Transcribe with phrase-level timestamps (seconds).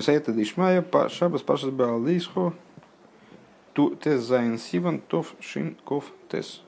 [0.00, 2.54] Бесайта Дишмая, Шабас Пашас Баалейсхо,
[3.74, 6.62] Тес Зайн Сиван, Тов Шин Ков Тес.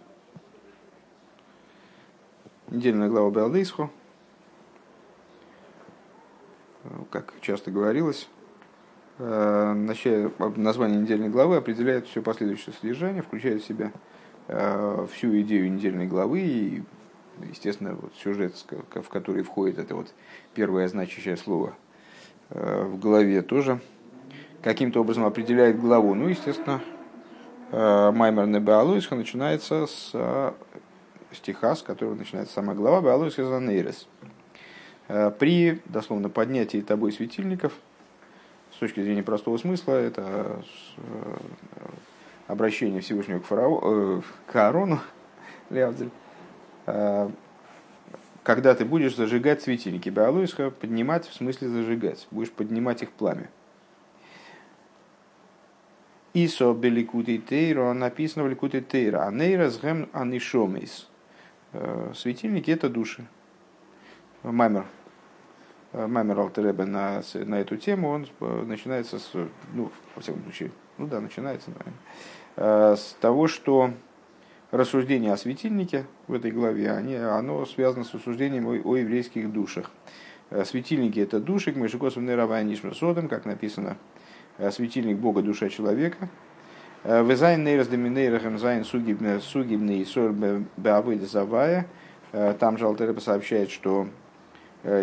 [2.68, 3.88] Недельная глава Баалейсхо.
[7.10, 8.28] Как часто говорилось,
[9.18, 13.92] название недельной главы определяет все последующее содержание, включая в себя
[15.10, 16.82] всю идею недельной главы и,
[17.48, 20.12] естественно, вот сюжет, в который входит это вот
[20.52, 21.81] первое значащее слово Э,
[22.54, 23.80] в главе тоже
[24.62, 26.14] каким-то образом определяет главу.
[26.14, 26.80] Ну, естественно,
[27.70, 30.52] э, Маймер на Беалуисха начинается с э,
[31.32, 34.06] стиха, с которого начинается сама глава Беалуисха Занейрес.
[35.38, 37.72] При, дословно, поднятии тобой светильников,
[38.74, 40.62] с точки зрения простого смысла, это
[42.46, 45.00] обращение Всевышнего к, фарао, к Аарону,
[48.42, 50.08] когда ты будешь зажигать светильники.
[50.08, 52.26] Беалуисха поднимать в смысле зажигать.
[52.30, 53.48] Будешь поднимать их пламя.
[56.34, 59.26] Исо беликути тейро написано в ликути тейра.
[59.26, 61.08] Анейра сгэм анишомейс.
[61.72, 63.26] Э, светильники это души.
[64.42, 64.86] Маймер.
[65.92, 69.30] Э, Маймер Алтеребе на, на эту тему, он э, начинается с,
[69.74, 73.92] ну, во всяком случае, ну да, начинается, наверное, с того, что
[74.72, 79.90] рассуждение о светильнике в этой главе, они, оно связано с рассуждением о, о еврейских душах.
[80.50, 83.98] Э, светильники– это души, מה שכתוב נר הוי' נשמת אדם, как написано,
[84.56, 86.30] э, светильник Бога, душа человека.
[87.04, 90.32] Э, וזיין נרות דמנורה הם זיין סוגי בני ישראל
[90.76, 91.86] בעבודת הוי'.
[92.58, 94.08] Там же Алтер Ребе сообщает, что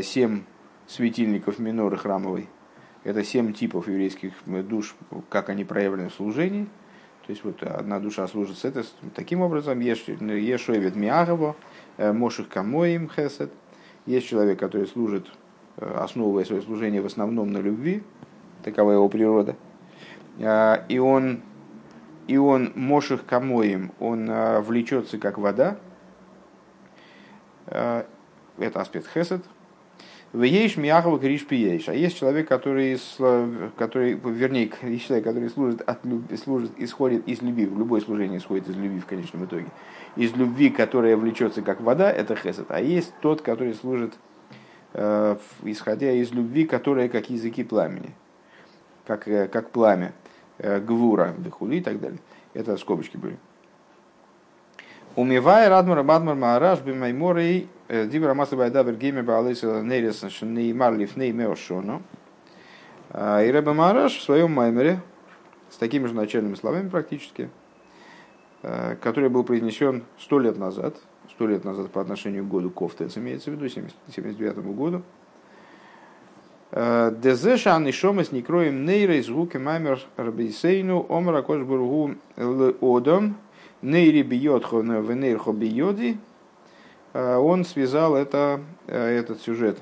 [0.01, 0.45] семь
[0.87, 2.49] светильников меноры храмовой–
[3.03, 4.95] это семь типов еврейских душ,
[5.29, 6.67] как они проявлены в служении–
[7.29, 11.55] то есть вот одна душа служит с этой, таким образом, Ешовит Миагово,
[11.97, 13.51] э, Моших Камоим Хесед.
[14.07, 15.27] Есть человек, который служит,
[15.77, 18.01] э, основывая свое служение в основном на любви,
[18.63, 19.55] такова его природа.
[20.41, 21.41] А, и он,
[22.25, 25.77] и он Моших Камоим, он э, влечется как вода.
[27.67, 28.07] Это
[28.73, 29.43] аспект Хесед,
[30.31, 31.89] Вееш миахова криш пиеш.
[31.89, 32.99] А есть человек, который,
[33.77, 34.69] который вернее,
[34.99, 35.99] человек, который служит, от,
[36.43, 37.65] служит, исходит из любви.
[37.65, 39.67] В любое служение исходит из любви в конечном итоге.
[40.15, 42.67] Из любви, которая влечется как вода, это хесед.
[42.69, 44.13] А есть тот, который служит,
[44.93, 48.11] э, исходя из любви, которая как языки пламени.
[49.07, 50.13] Как, э, как пламя.
[50.59, 52.19] Э, гвура, бехули и так далее.
[52.53, 53.37] Это скобочки были.
[55.19, 62.01] Умивай радмар бадмар маараш бимайморей дибра масла байдабер геймер баалейса нейрес неймар лифней меошоно.
[63.11, 65.01] И Рэбе Маараш в своем маймере
[65.69, 67.49] с такими же начальными словами практически,
[68.61, 70.95] который был произнесен сто лет назад,
[71.29, 75.01] сто лет назад по отношению к году Кофтес, имеется в виду, 79 году,
[76.71, 83.35] Дезеша анишомес некроем нейрей звуки маймер рабейсейну омра кошбургу одом
[83.81, 86.17] Нейри бьетхо венейрхо бьоди,
[87.13, 89.79] а, он связал это, э, этот сюжет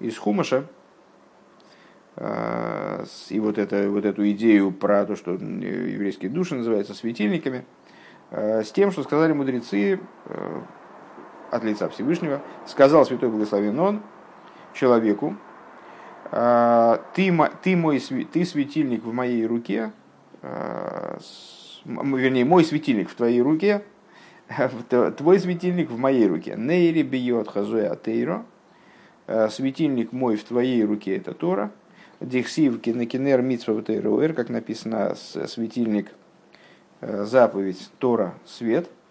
[0.00, 0.66] из Хумаша,
[2.16, 7.64] а, и вот, это, вот эту идею про то, что еврейские души называются светильниками,
[8.32, 10.60] а, с тем, что сказали мудрецы э,
[11.52, 14.02] от лица Всевышнего, сказал Святой Благословен Он
[14.74, 15.36] человеку,
[16.30, 19.92] ты, ты, мой, ты светильник в моей руке,
[21.84, 23.82] вернее, мой светильник в твоей руке,
[25.16, 26.54] твой светильник в моей руке.
[26.56, 28.44] Нейри бьет хазуя тейро.
[29.26, 31.70] Э, светильник мой в твоей руке это Тора.
[32.20, 36.12] Дихсив кинекинер митсва тейроэр, как написано, светильник
[37.00, 38.88] э, заповедь Тора свет–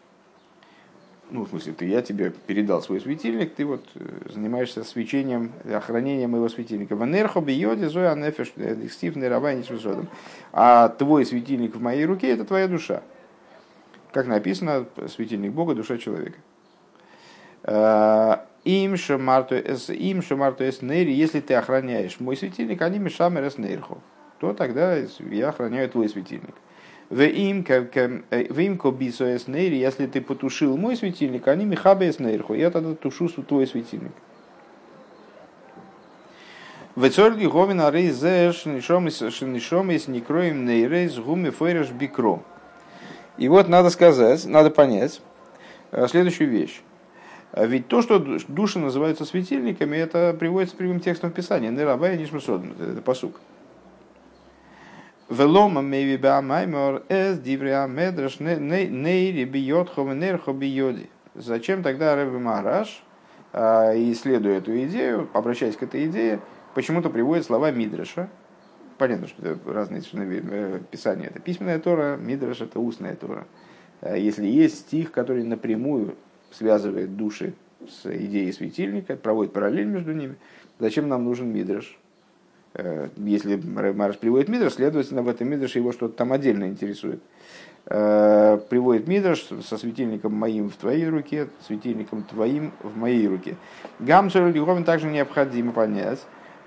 [1.31, 6.31] ну, в смысле, ты, я тебе передал свой светильник, ты вот э, занимаешься свечением, охранением
[6.31, 6.95] моего светильника.
[6.95, 8.53] Ванерхо бьете зоя нефеш
[8.91, 9.67] стив нейравайнис
[10.51, 13.01] А твой светильник в моей руке– это твоя душа.
[14.11, 16.37] Как написано, светильник Бога– душа человека.
[17.63, 23.47] Э, им шамарту эс им шамарту эс нейри, если ты охраняешь мой светильник, они мешамер
[23.47, 23.99] эс нейрхо,
[24.39, 26.55] то тогда я охраняю твой светильник.
[27.11, 32.95] В им э, кобисо эснейри, если ты потушил мой светильник, они михабе эснейрху, я тогда
[32.95, 34.13] тушу твой светильник.
[36.95, 42.43] В цорги говина рейзеш нишом из некроем нейрейс гуми фейреш бикро.
[43.37, 45.21] И вот надо сказать, надо понять
[45.91, 46.81] э, следующую вещь.
[47.51, 51.71] Ведь то, что души называются светильниками, это приводится прямым текстом Писания.
[51.71, 52.73] Нерабая нишмасодом.
[52.79, 53.41] Это посук.
[55.31, 61.09] Велома мейви баамаймор эс дивриа медраш нейри бьет нерхо бьоди.
[61.35, 63.01] Зачем тогда Рэбби Мараш,
[63.53, 66.41] исследуя эту идею, обращаясь к этой идее,
[66.75, 68.27] почему-то приводит слова Мидраша,
[68.97, 71.27] понятно, что это разные э, писания.
[71.27, 73.47] Это письменная Тора, Мидраш– это устная Тора.
[74.01, 76.15] Если есть стих, который напрямую
[76.51, 77.53] связывает души
[77.87, 80.35] с идеей светильника, проводит параллель между ними,
[80.77, 81.97] зачем нам нужен Мидраш?
[83.17, 87.21] Если Мараш приводит Мидраш, следовательно, в этом Мидраше его что-то там отдельно интересует.
[87.87, 93.55] Э, приводит Мидраш со светильником моим в твоей руке, светильником твоим в моей руке.
[93.99, 96.19] Гамсур Лиховен также необходимо понять.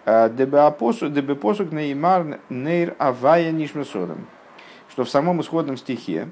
[0.04, 4.26] Э, Дебепосук неймар нейр авая нишмесодом.
[4.90, 6.28] Что в самом исходном стихе,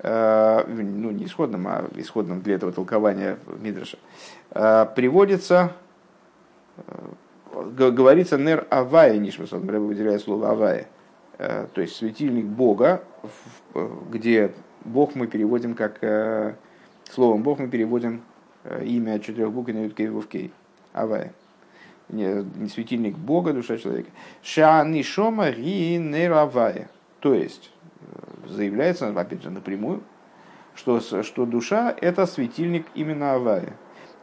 [0.00, 3.98] э, ну не исходном, а исходном для этого толкования Мидраша,
[4.96, 5.72] приводится,
[7.62, 10.86] говорится нер авая нишмесодом, выделяет слово авая–
[11.42, 13.02] Э, то есть светильник Бога,
[14.10, 14.52] где
[14.84, 16.54] Бог мы переводим как э,
[17.10, 18.20] словом Бог мы переводим
[18.64, 20.52] э, имя от четырех букв на Юткей Вовкей.
[20.92, 21.32] Авая.
[22.10, 24.10] Не, светильник Бога, душа человека.
[24.42, 26.90] Шани Шома Ри Неравая.
[27.20, 27.70] То есть
[28.46, 30.02] заявляется, опять же, напрямую,
[30.74, 33.72] что, что душа– это светильник именно Авая.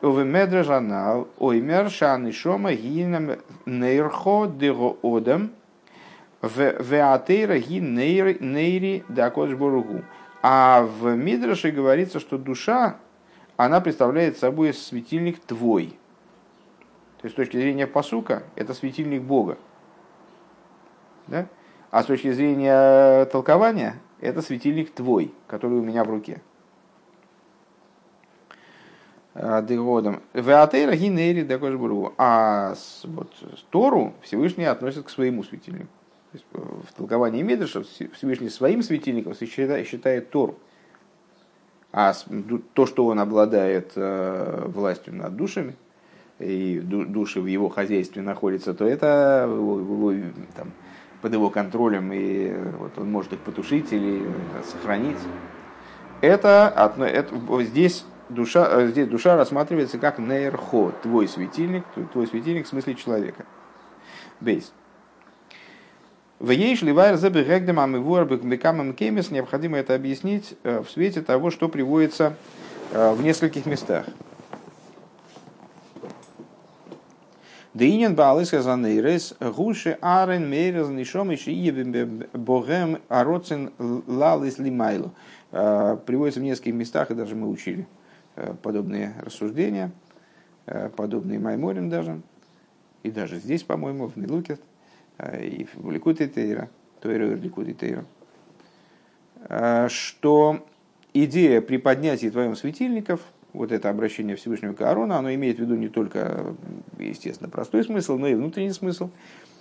[0.02, 5.52] Овемедра жанал, оймер шани шома гинам нейрхо дего одам–
[6.42, 10.04] Веатейра ги нейри дакодж боругу.
[10.44, 12.98] А в Мидраше говорится, что душа,
[13.58, 15.98] она представляет собой светильник твой.
[17.22, 19.58] То есть с точки зрения посука, это светильник Бога.
[21.26, 21.48] Да?
[21.90, 26.42] А с точки зрения толкования, это светильник твой, который у меня в руке.
[29.38, 30.22] Дегодом.
[30.34, 32.14] Веатейра гинери дакошбуру.
[32.18, 32.74] А
[33.04, 33.32] вот
[33.70, 35.90] Тору Всевышний относит к своему светильнику.
[36.34, 40.58] Э, в толковании Медреша Всевышний своим светильником считает, Тору.
[41.92, 42.14] А
[42.74, 45.76] то, что он обладает э, властью над душами,
[46.40, 50.72] и души в его хозяйстве находятся, то это его, его, там,
[51.22, 54.22] под его контролем, и вот он может их потушить или
[54.64, 55.18] сохранить.
[56.22, 62.70] Это, это здесь душа, э, здесь душа рассматривается как нейрхо, твой светильник, твой светильник в
[62.70, 63.46] смысле человека.
[64.40, 64.72] Бейс.
[66.40, 71.50] В ейш ливайр забы регдем амивуар бекамам кемис необходимо это объяснить э, в свете того,
[71.50, 72.36] что приводится
[72.92, 74.06] э, в нескольких местах.
[77.74, 85.14] Дейнен баалыс казанейрес гуши арен мейрез нишом и шиебем богем ароцин лалис лимайлу.
[85.52, 87.88] Э, приводится в нескольких местах, и даже мы учили
[88.62, 89.92] подобные рассуждения,
[90.96, 92.22] подобные Майморим даже,
[93.04, 94.62] и даже здесь, по-моему, в Милукет–
[95.18, 96.70] Э, и в Ликуте Тейра,
[97.02, 98.06] Тойра Ликуте Тейра,
[99.50, 100.66] э, что
[101.14, 103.22] идея при поднятии твоем светильников,
[103.54, 106.56] вот это обращение Всевышнего к Аарону, оно имеет в виду не только,
[107.00, 109.10] естественно, простой смысл, но и внутренний смысл.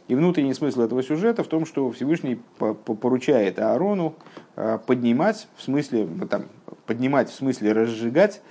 [0.08, 4.14] И внутренний смысл этого сюжета в том, что Всевышний поручает Аарону
[4.54, 6.44] э, поднимать, в смысле, там,
[6.84, 8.42] поднимать в смысле разжигать,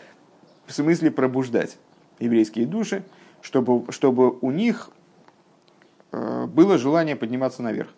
[0.65, 1.77] в смысле пробуждать
[2.19, 3.03] еврейские души,
[3.41, 4.91] чтобы, чтобы у них
[6.15, 7.89] Э, было желание подниматься наверх.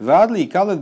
[0.00, 0.80] Вадли и калет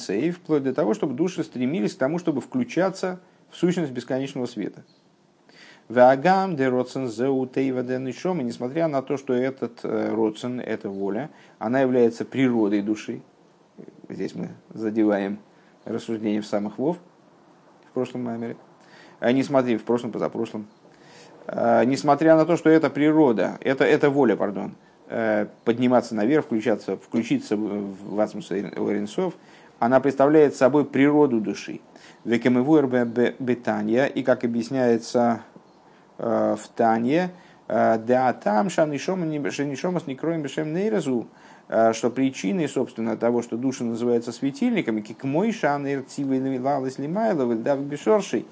[0.00, 4.84] сейв, вплоть до того, чтобы души стремились к тому, чтобы включаться в сущность бесконечного света.
[5.88, 10.88] Вагам де родсен зеутейва де нишом, и несмотря на то, что этот э, родсен, эта
[10.88, 13.20] воля, она является природой души.
[14.08, 15.38] Здесь мы задеваем
[15.84, 16.96] рассуждение в самых вов
[17.90, 18.56] в прошлом маймере.
[19.20, 20.66] А не смотри, в прошлом, позапрошлом.
[21.48, 24.74] Э, несмотря на то, что это природа, это, это воля, пардон,
[25.08, 29.34] э, подниматься наверх, включаться, включиться в Ацмус Оренцов,
[29.78, 31.80] она представляет собой природу души.
[32.24, 32.86] Векемевуэр
[33.38, 35.40] бетанья, и как объясняется
[36.18, 37.30] э, в Тане,
[37.68, 41.26] да там шанишома шанишома с некроем бешем нейразу,
[41.92, 47.76] что причиной, собственно, того, что душа называется светильниками, как мой шан ирцивый лалась лимайлов, да
[47.76, 48.46] бешорший,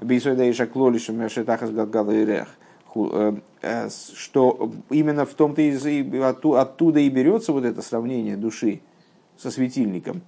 [0.00, 2.48] Бейсойдаиша клолишем шетахас галгалайрех
[2.94, 8.80] э, э, что именно в том-то и оттуда и берется вот это сравнение души
[9.36, 10.22] со светильником.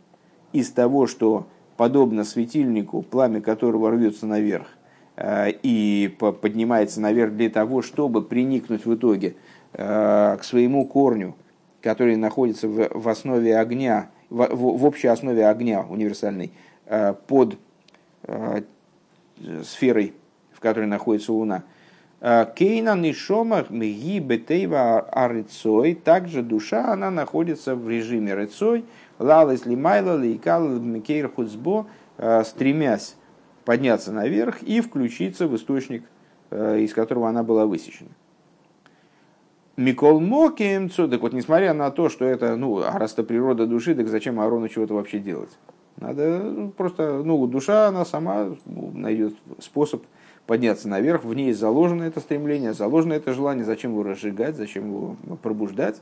[0.52, 1.46] Из того, что
[1.76, 4.68] подобно светильнику, пламя которого рвется наверх
[5.16, 9.36] э, и поднимается наверх для того, чтобы приникнуть в итоге
[9.70, 11.36] к своему корню,
[11.82, 16.52] который находится в основе огня, в общей основе огня универсальной,
[17.26, 17.58] под
[19.64, 20.14] сферой,
[20.52, 21.64] в которой находится Луна.
[22.20, 25.94] А, Кейна нишома мги бетейва арыцой.
[25.94, 28.84] Также душа, она находится в режиме рыцой.
[29.18, 33.16] Лалес лимайла лейкал микейр хуцбо, а, стремясь
[33.64, 36.02] подняться наверх и включиться в источник,
[36.50, 38.08] из которого она была высечена.
[39.76, 44.08] Микол Моким, так вот, несмотря на то, что это, ну, а раз природа души, так
[44.08, 45.50] зачем Аарону чего-то вообще делать?
[46.00, 50.04] Надо ну, просто, ну, душа, она сама найдет способ
[50.46, 55.16] подняться наверх, в ней заложено это стремление, заложено это желание, зачем его разжигать, зачем его
[55.42, 56.00] пробуждать.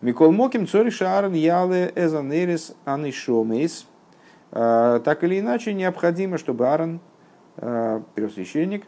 [0.00, 3.86] Микол Моким Цори Шаарн Яле Эзанерис Анишомейс.
[4.50, 7.00] А, так или иначе, необходимо, чтобы Аарон,
[7.58, 8.86] а, первосвященник,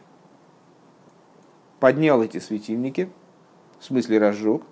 [1.79, 3.09] поднял эти светильники,
[3.79, 4.63] в смысле разжег,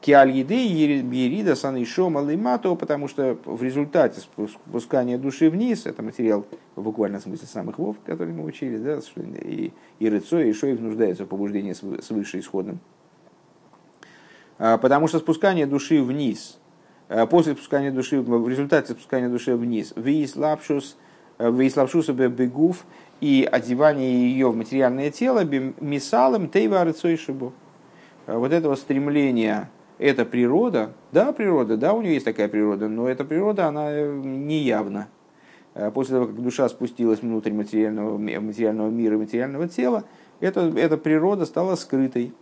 [0.00, 6.82] Киаль еды ерида санишом алимато, потому что в результате спускания души вниз, это материал в
[6.82, 8.98] буквальном смысле самых вов, который мы учили, да,
[9.42, 12.80] и, и рыцо, и шоев нуждаются в побуждении свыше исходным.
[14.58, 16.58] А, потому что спускание души вниз,
[17.10, 20.96] а, после спускания души, в результате спускания души вниз, вейслапшус,
[21.38, 22.86] вейслапшуса бегуф
[23.20, 27.52] и одевание ее в материальное тело, мисалом тейва рыцой шибу.
[28.26, 29.68] А, вот этого стремления
[30.00, 34.20] это природа, да, природа, да, у нее есть такая природа, но эта природа, она э,
[34.24, 35.08] неявна.
[35.74, 40.04] Э, после того, как душа спустилась внутрь материального, материального мира, материального тела,
[40.40, 42.32] эта, эта природа стала скрытой.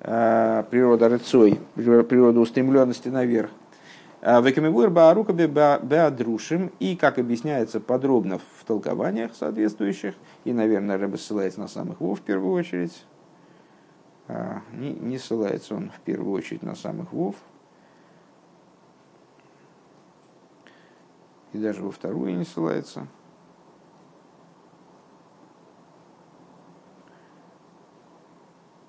[0.00, 3.50] Э, природа рыцой, природа устремленности наверх.
[4.22, 10.14] Векамивур баарука беадрушим, и, как объясняется подробно в толкованиях соответствующих,
[10.44, 13.04] и, наверное, Рэбе ссылается на самых вов в первую очередь,
[14.72, 17.36] не, не ссылается он в первую очередь на самых вов,
[21.52, 23.06] и даже во вторую не ссылается.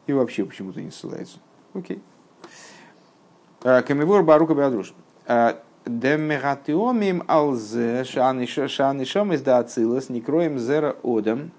[0.08, 1.40] И вообще почему-то не ссылается.
[1.74, 2.02] Окей.
[3.62, 4.94] А, Камивор Барука Беадруш.
[5.28, 11.52] А, Демегатиомим алзе шанишом из ацилас некроем зера одам.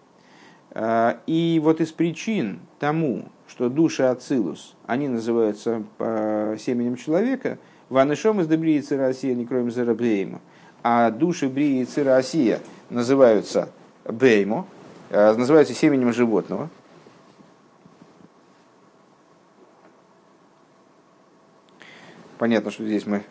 [0.75, 7.59] И вот из причин тому, что души Ацилус, они называются по семенем человека,
[7.89, 10.41] Ванышом из Добрии Россия, не кроем Зерабейма,
[10.83, 13.71] а души Брии и Россия называются
[14.05, 14.67] Беймо,
[15.11, 16.71] э, называются семенем животного.
[22.39, 23.23] Понятно, что здесь мы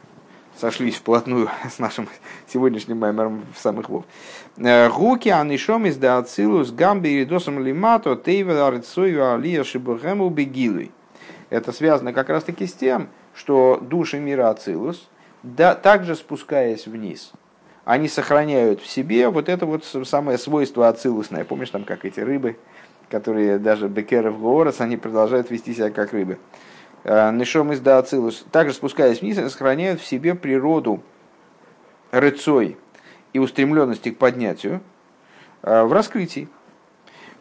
[0.59, 2.07] сошлись вплотную с нашим
[2.47, 4.05] сегодняшним маймером в самых вов.
[4.57, 10.91] Э, Гуки анишом из ацилус гамби иридосом лимато тейвел арцою алия шибухему бегилуй.
[11.49, 15.09] Это связано как раз таки с тем, что души мира ацилус,
[15.41, 17.31] да, также спускаясь вниз,
[17.85, 21.45] они сохраняют в себе вот это вот самое свойство ацилусное.
[21.45, 22.57] Помнишь, там как эти рыбы,
[23.09, 26.37] которые даже бекеров горос, они продолжают вести себя как рыбы.
[27.03, 31.01] Э, Нишом из Даацилус, также спускаясь вниз, сохраняют в себе природу
[32.12, 32.77] рыцой
[33.34, 34.82] и устремленности к поднятию
[35.62, 36.50] э, в раскрытии.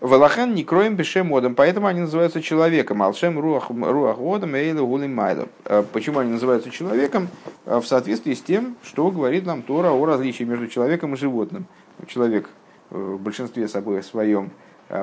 [0.00, 3.02] Валахан не кроем бешем модом, поэтому они называются человеком.
[3.02, 5.48] Алшем руах водом эйлу гулим майло.
[5.64, 7.28] Э, почему они называются человеком?
[7.64, 11.66] В соответствии с тем, что говорит нам Тора о различии между человеком и животным.
[12.06, 12.48] Человек
[12.90, 14.50] в большинстве собой своем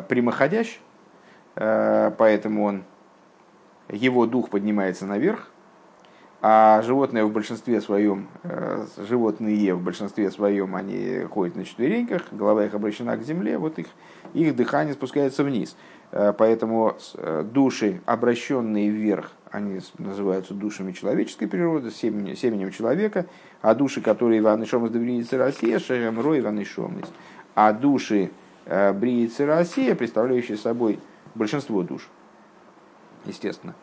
[0.08, 0.80] прямоходящ,
[1.54, 2.84] поэтому он
[3.90, 5.50] его дух поднимается наверх,
[6.48, 12.66] а животные в большинстве своем, э, животные в большинстве своем, они ходят на четвереньках, голова
[12.66, 13.88] их обращена к земле, вот их,
[14.36, 15.76] их дыхание спускается вниз.
[16.12, 23.26] Э, поэтому э, души, обращенные вверх, они называются душами человеческой природы, семенем, семенем человека,
[23.64, 27.02] а души, которые Иван Ишом из Добриницы Россия, Шерем Рой Иван Ишом
[27.56, 28.30] а души
[28.68, 31.00] Бриицы Россия, представляющие собой
[31.34, 32.08] большинство душ,
[33.28, 33.76] естественно.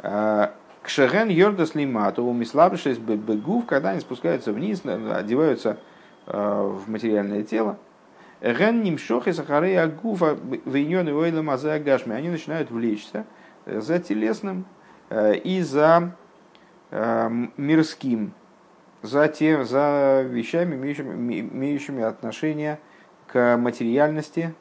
[0.00, 5.78] А, Кшеген Йордас Лимату, умислабшись бегув, когда они спускаются вниз, одеваются
[6.26, 7.78] а, в материальное тело.
[8.44, 10.36] Ген нимшох и сахарей агуфа
[10.66, 12.14] и ойла гашми.
[12.14, 13.24] Они начинают влечься
[13.64, 14.66] за телесным
[15.08, 16.14] э, и за
[16.90, 18.34] э, мирским,
[19.00, 22.78] за, тем, за вещами, имеющими, имеющими отношение
[23.28, 24.54] к материальности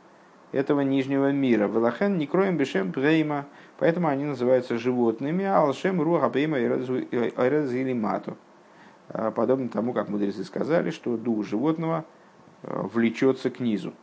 [0.53, 1.67] этого нижнего мира.
[1.67, 8.37] Велахен не кроем бешем брейма, поэтому они называются животными, а алшем руха брейма и мату.
[9.09, 12.05] А, подобно тому, как мудрецы сказали, что дух животного
[12.63, 13.93] а, влечется к низу.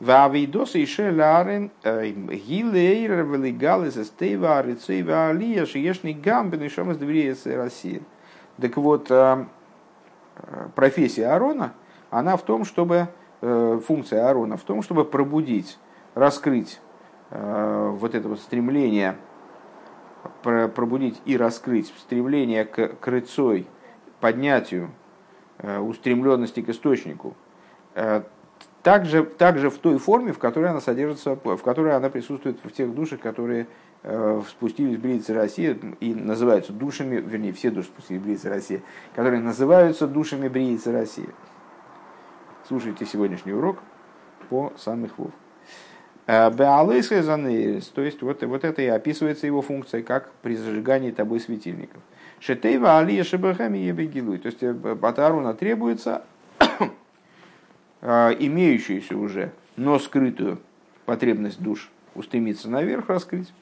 [0.00, 6.98] Вавидоса и шеларен э, гилейр велигалис эстейва арицейва алия шиешный гамбин и шамас
[7.46, 8.02] России.
[8.60, 9.46] Так вот, а,
[10.74, 11.74] профессия Арона,
[12.10, 13.08] она в том, чтобы
[13.44, 15.76] Э, функция Аарона в том, чтобы пробудить,
[16.14, 16.91] раскрыть э,
[17.34, 19.16] вот это вот стремление,
[20.42, 23.66] пробудить и раскрыть стремление к крыцой,
[24.20, 24.90] поднятию,
[25.58, 27.34] э, устремленности к источнику,
[28.82, 32.92] также, также в той форме, в которой она содержится, в которой она присутствует в тех
[32.92, 33.68] душах, которые
[34.02, 38.82] э, спустились Брицы России и называются душами, вернее, все души спустились Брицы России,
[39.14, 41.28] которые называются душами Брицы России.
[42.66, 43.78] Слушайте сегодняшний урок
[44.48, 45.30] по самых вов.
[46.26, 51.10] Э, Беалейская занейрис, то есть вот, вот это и описывается его функция, как при зажигании
[51.10, 52.00] тобой светильников.
[52.38, 54.38] Шетейва алия шебахами ебегилуй.
[54.38, 56.22] То есть от Аарона требуется
[58.02, 60.58] имеющуюся уже, но скрытую
[61.06, 63.52] потребность душ устремиться наверх раскрыть.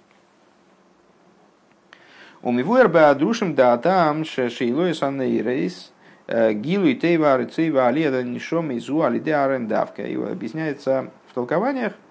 [2.42, 5.92] Умивуэр беадрушим да там шейлой санейрейс
[6.26, 10.02] гилу и тейва рецейва алида нишом изу алиде арендавка.
[10.02, 12.09] И объясняется в толкованиях, э,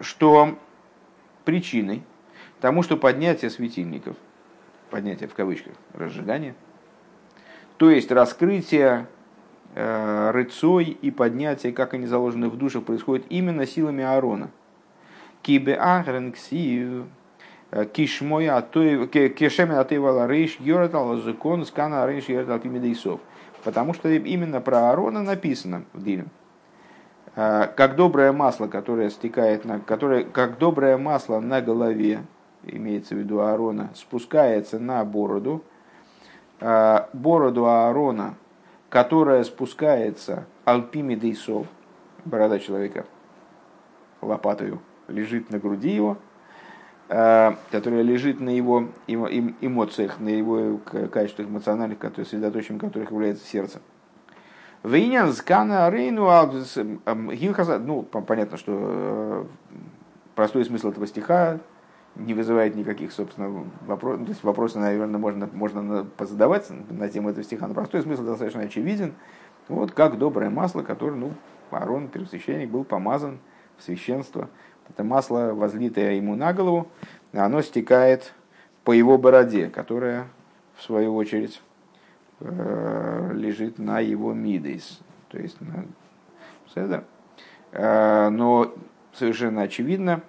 [0.00, 0.58] что
[1.44, 2.02] причиной
[2.60, 4.16] тому, что поднятие светильников,
[4.90, 6.54] поднятие в кавычках, разжигание,
[7.76, 9.06] то есть раскрытие
[9.74, 14.50] э, рыцой и поднятие, как они заложены в душах, происходит именно силами Аарона.
[15.42, 17.06] Кибе агренксию
[17.92, 23.20] Кишмой Кешемен Атывала Рейш Йоратал Закон Скана Рейш Йоратал Кимидейсов.
[23.64, 26.30] Потому что именно про Аарона написано в Дилем.
[27.36, 32.22] Как доброе масло, которое стекает на, которое, как доброе масло на голове,
[32.64, 35.62] имеется в виду Аарона, спускается на бороду,
[36.58, 38.36] бороду Аарона,
[38.88, 41.66] которая спускается Алпимидейсов,
[42.24, 43.04] борода человека,
[44.22, 46.16] лопатою, лежит на груди его,
[47.08, 50.80] Э, которая лежит на его эмоциях, на его
[51.12, 53.80] качествах эмоциональных, которые, средоточием которых является сердце.
[54.86, 56.26] Вейнян скана рейну
[57.32, 59.44] гилхаса, ну, понятно, что э,
[60.34, 61.58] простой смысл этого стиха
[62.14, 64.24] не вызывает никаких, собственно, вопросов.
[64.24, 68.62] То есть вопросы, наверное, можно, можно позадавать на тему этого стиха, но простой смысл достаточно
[68.62, 69.14] очевиден.
[69.68, 71.32] Вот как доброе масло, которое, ну,
[71.70, 73.38] Аарон, первосвященник, был помазан
[73.76, 74.48] в священство–
[74.88, 76.88] это масло, возлитое ему на голову,
[77.32, 78.32] оно стекает
[78.84, 80.28] по его бороде, которая,
[80.76, 81.60] в свою очередь,
[82.40, 85.00] лежит на его мидейс.
[85.28, 85.86] То есть на
[86.74, 87.04] седер.
[87.72, 88.74] Э, но
[89.12, 90.22] совершенно очевидно,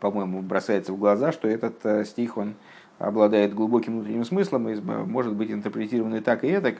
[0.00, 2.54] по-моему, бросается в глаза, что этот э, стих, он
[2.98, 6.76] обладает глубоким внутренним смыслом и может быть интерпретирован и так, и так.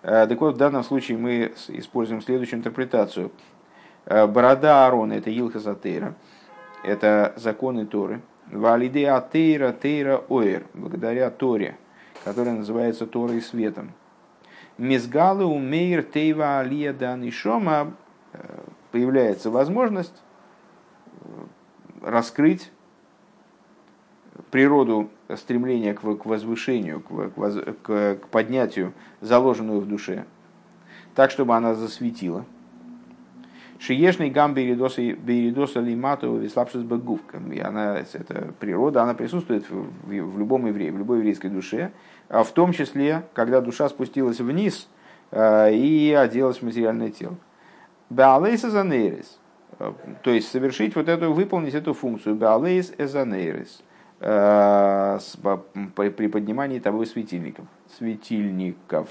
[0.00, 3.30] Так вот, в данном случае мы используем следующую интерпретацию–
[4.04, 6.14] Э, борода Аарона– это Илхазатейра,
[6.84, 8.20] это законы Торы.
[8.50, 11.76] Валиде Атейра Тейра Оэр, благодаря Торе,
[12.24, 13.92] которая называется Торой светом.
[14.78, 17.94] Мизгалы умейр Тейва Алия Данишома
[18.32, 20.22] э, появляется возможность
[21.20, 21.26] э,
[22.02, 22.70] раскрыть
[24.50, 30.24] природу стремления к возвышению, к поднятию, заложенную в душе,
[31.14, 32.44] так, чтобы она засветила–
[33.84, 37.52] Шиешный гам беридоса лимату бегувкам.
[37.52, 41.90] И она, это природа, она присутствует в, в любом евреи, в любой еврейской душе,
[42.28, 44.88] а в том числе, когда душа спустилась вниз
[45.32, 47.34] э, и оделась в материальное тело.
[48.08, 49.40] Беалейс эзанейрис.
[50.22, 52.36] То есть совершить вот эту, выполнить эту функцию.
[52.36, 53.82] Беалейс эзанейрис.
[54.20, 54.28] При
[56.28, 57.64] поднимании того светильников.
[57.98, 59.08] Светильников.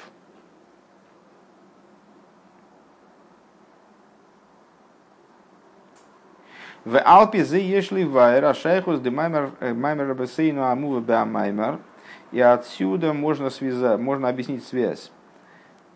[6.83, 11.77] В Алпе зе ешли вайра шайхус де маймер э, маймер бесейну амува беамаймер.
[12.31, 15.11] И отсюда можно, связать, можно объяснить связь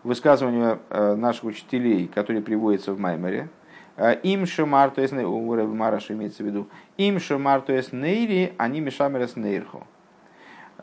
[0.04, 3.48] высказывания э, наших учителей, которые приводятся в Маймере.
[3.96, 8.52] Э, им шамар, то есть у Мараш имеется в виду, им шамар, то есть нейри,
[8.56, 9.86] они мешамерес нейрху.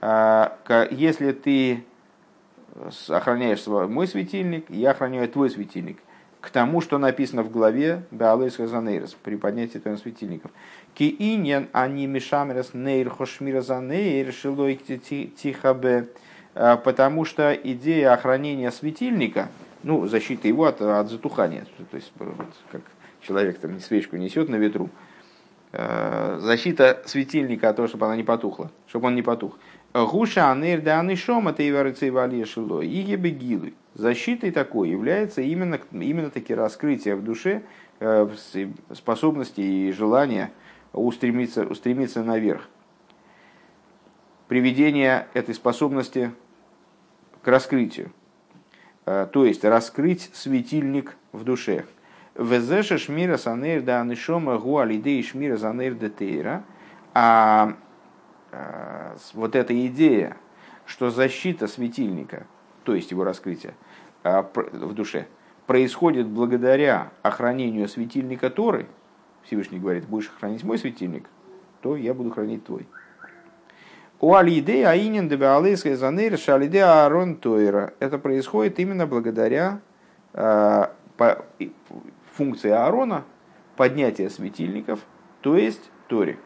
[0.02, 1.86] Если ты
[3.08, 6.00] охраняешь мой светильник, я охраняю твой светильник–
[6.44, 10.52] к тому, что написано в главе Беалейс Хазанейрес при поднятии твоих светильников.
[10.94, 16.10] Ки иньян они мишамерес нейр хошмира за нейр шилой тихабе.
[16.54, 19.48] А, потому что идея охранения светильника,
[19.84, 22.36] ну, защита его от, от затухания, то есть вот,
[22.70, 22.82] как
[23.22, 24.90] человек там свечку несет на ветру,
[25.72, 29.58] а, защита светильника от того, чтобы она не потухла, чтобы он не потух.
[29.94, 33.76] Гуша анейр да анишома ты и шилой и ебегилуй.
[33.96, 37.62] Защитой такой является именно, именно таки раскрытие в душе
[38.00, 38.28] э,
[38.92, 40.52] способности и желания
[40.94, 42.68] устремиться, устремиться наверх.
[44.48, 46.32] Приведение этой способности
[47.44, 48.12] к раскрытию.
[49.06, 51.86] Э, то есть раскрыть светильник в душе.
[52.34, 56.64] Везеша шмира санейр да анишома гуалидей шмира санейр де тейра.
[57.14, 57.76] А
[58.52, 60.36] э, вот эта идея,
[60.88, 62.48] что защита светильника–
[62.84, 63.74] то есть его раскрытие
[64.24, 65.28] а, в душе,
[65.68, 68.88] происходит благодаря охранению светильника Торы,
[69.44, 71.28] Всевышний говорит, будешь хранить мой светильник,
[71.82, 72.88] то я буду хранить твой.
[74.20, 77.94] У Алиде Аинин Дебеалейская Занейр Шалиде Аарон Тойра.
[78.00, 79.82] Это происходит именно благодаря
[80.32, 81.46] по,
[82.32, 83.26] функции Аарона
[83.76, 85.02] поднятия светильников,
[85.42, 86.38] то есть Торе.